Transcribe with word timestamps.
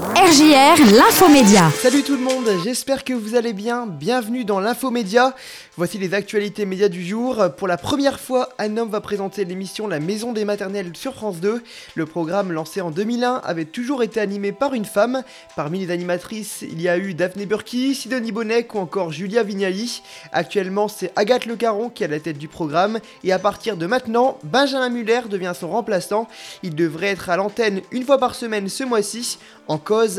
RJR, 0.00 0.96
l'infomédia. 0.96 1.70
Salut 1.70 2.02
tout 2.02 2.16
le 2.16 2.22
monde, 2.22 2.48
j'espère 2.64 3.04
que 3.04 3.12
vous 3.12 3.34
allez 3.34 3.52
bien. 3.52 3.86
Bienvenue 3.86 4.46
dans 4.46 4.58
l'infomédia. 4.58 5.34
Voici 5.76 5.98
les 5.98 6.14
actualités 6.14 6.64
médias 6.64 6.88
du 6.88 7.04
jour. 7.04 7.44
Pour 7.58 7.68
la 7.68 7.76
première 7.76 8.18
fois, 8.18 8.48
un 8.58 8.78
homme 8.78 8.88
va 8.88 9.02
présenter 9.02 9.44
l'émission 9.44 9.88
La 9.88 10.00
Maison 10.00 10.32
des 10.32 10.46
Maternelles 10.46 10.92
sur 10.94 11.14
France 11.14 11.40
2. 11.40 11.62
Le 11.94 12.06
programme 12.06 12.50
lancé 12.50 12.80
en 12.80 12.90
2001 12.90 13.42
avait 13.44 13.66
toujours 13.66 14.02
été 14.02 14.20
animé 14.20 14.52
par 14.52 14.72
une 14.72 14.86
femme. 14.86 15.22
Parmi 15.54 15.80
les 15.80 15.92
animatrices, 15.92 16.62
il 16.62 16.80
y 16.80 16.88
a 16.88 16.96
eu 16.96 17.12
Daphné 17.12 17.44
Burki, 17.44 17.94
Sidonie 17.94 18.32
Bonnec 18.32 18.74
ou 18.74 18.78
encore 18.78 19.12
Julia 19.12 19.42
Vignali. 19.42 20.02
Actuellement, 20.32 20.88
c'est 20.88 21.12
Agathe 21.16 21.44
Le 21.44 21.56
Caron 21.56 21.90
qui 21.90 22.04
est 22.04 22.06
à 22.06 22.10
la 22.10 22.20
tête 22.20 22.38
du 22.38 22.48
programme. 22.48 23.00
Et 23.22 23.32
à 23.32 23.38
partir 23.38 23.76
de 23.76 23.84
maintenant, 23.84 24.38
Benjamin 24.44 24.88
Muller 24.88 25.22
devient 25.28 25.52
son 25.58 25.68
remplaçant. 25.68 26.26
Il 26.62 26.74
devrait 26.74 27.08
être 27.08 27.28
à 27.28 27.36
l'antenne 27.36 27.82
une 27.90 28.04
fois 28.04 28.18
par 28.18 28.34
semaine 28.34 28.68
ce 28.70 28.84
mois-ci. 28.84 29.38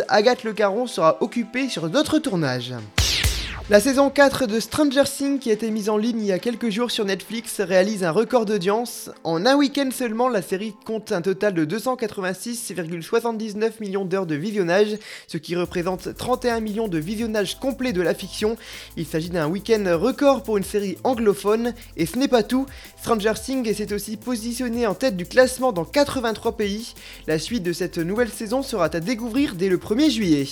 Agathe 0.10 0.44
Le 0.44 0.54
Caron 0.54 0.86
sera 0.86 1.18
occupée 1.22 1.70
sur 1.70 1.90
d'autres 1.90 2.20
tournages. 2.20 2.74
La 3.72 3.80
saison 3.80 4.10
4 4.10 4.48
de 4.48 4.60
Stranger 4.60 5.04
Things 5.06 5.40
qui 5.40 5.50
a 5.50 5.54
été 5.54 5.72
mise 5.72 5.90
en 5.90 5.96
ligne 5.96 6.20
il 6.20 6.26
y 6.26 6.34
a 6.34 6.40
quelques 6.40 6.70
jours 6.70 6.92
sur 6.92 7.06
Netflix 7.06 7.62
réalise 7.62 8.04
un 8.04 8.12
record 8.12 8.46
d'audience. 8.46 9.10
En 9.24 9.46
un 9.46 9.56
week-end 9.56 9.88
seulement, 9.94 10.28
la 10.28 10.42
série 10.42 10.76
compte 10.86 11.14
un 11.14 11.22
total 11.22 11.54
de 11.54 11.64
286,79 11.64 13.72
millions 13.80 14.04
d'heures 14.04 14.26
de 14.26 14.36
visionnage, 14.36 14.98
ce 15.26 15.38
qui 15.38 15.56
représente 15.56 16.18
31 16.18 16.60
millions 16.60 16.90
de 16.90 16.98
visionnages 16.98 17.60
complets 17.60 17.94
de 17.94 18.02
la 18.02 18.14
fiction. 18.14 18.58
Il 18.98 19.06
s'agit 19.06 19.30
d'un 19.30 19.48
week-end 19.48 19.98
record 19.98 20.44
pour 20.44 20.58
une 20.58 20.66
série 20.66 20.98
anglophone, 21.06 21.74
et 21.96 22.06
ce 22.06 22.20
n'est 22.20 22.28
pas 22.28 22.44
tout. 22.44 22.66
Stranger 23.02 23.36
Things 23.42 23.74
s'est 23.74 23.94
aussi 23.94 24.18
positionné 24.18 24.86
en 24.86 24.96
tête 24.96 25.16
du 25.16 25.26
classement 25.26 25.72
dans 25.72 25.86
83 25.86 26.58
pays. 26.58 26.94
La 27.26 27.40
suite 27.40 27.64
de 27.64 27.72
cette 27.72 28.00
nouvelle 28.00 28.32
saison 28.32 28.64
sera 28.64 28.90
à 28.92 29.00
découvrir 29.00 29.56
dès 29.56 29.70
le 29.70 29.78
1er 29.78 30.10
juillet. 30.10 30.46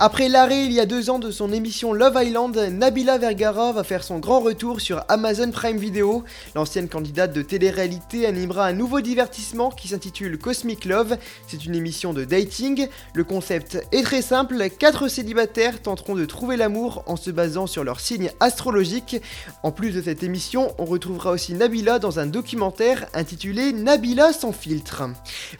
Après 0.00 0.28
l'arrêt 0.28 0.64
il 0.64 0.72
y 0.72 0.80
a 0.80 0.86
deux 0.86 1.08
ans 1.08 1.20
de 1.20 1.30
son 1.30 1.52
émission 1.52 1.92
Love 1.92 2.18
Island, 2.20 2.56
Nabila 2.72 3.16
Vergara 3.16 3.70
va 3.70 3.84
faire 3.84 4.02
son 4.02 4.18
grand 4.18 4.40
retour 4.40 4.80
sur 4.80 5.04
Amazon 5.08 5.52
Prime 5.52 5.76
Video. 5.76 6.24
L'ancienne 6.56 6.88
candidate 6.88 7.32
de 7.32 7.42
télé-réalité 7.42 8.26
animera 8.26 8.66
un 8.66 8.72
nouveau 8.72 9.00
divertissement 9.00 9.70
qui 9.70 9.86
s'intitule 9.88 10.36
Cosmic 10.36 10.84
Love. 10.84 11.16
C'est 11.46 11.64
une 11.64 11.76
émission 11.76 12.12
de 12.12 12.24
dating. 12.24 12.88
Le 13.14 13.22
concept 13.22 13.86
est 13.92 14.02
très 14.02 14.20
simple, 14.20 14.68
quatre 14.68 15.06
célibataires 15.06 15.80
tenteront 15.80 16.16
de 16.16 16.24
trouver 16.24 16.56
l'amour 16.56 17.04
en 17.06 17.14
se 17.14 17.30
basant 17.30 17.68
sur 17.68 17.84
leur 17.84 18.00
signe 18.00 18.32
astrologique. 18.40 19.22
En 19.62 19.70
plus 19.70 19.92
de 19.92 20.02
cette 20.02 20.24
émission, 20.24 20.74
on 20.78 20.86
retrouvera 20.86 21.30
aussi 21.30 21.54
Nabila 21.54 22.00
dans 22.00 22.18
un 22.18 22.26
documentaire 22.26 23.06
intitulé 23.14 23.72
Nabila 23.72 24.32
sans 24.32 24.52
filtre. 24.52 25.04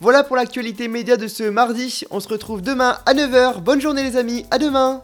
Voilà 0.00 0.24
pour 0.24 0.34
l'actualité 0.34 0.88
média 0.88 1.16
de 1.16 1.28
ce 1.28 1.44
mardi, 1.44 2.02
on 2.10 2.18
se 2.18 2.28
retrouve 2.28 2.62
demain 2.62 2.98
à 3.06 3.14
9h. 3.14 3.60
Bonne 3.60 3.80
journée 3.80 4.02
les 4.02 4.23
amis 4.25 4.47
à 4.50 4.56
demain 4.56 5.03